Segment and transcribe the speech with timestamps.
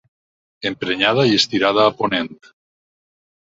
[0.69, 2.35] Emprenyada i estirada a Ponent.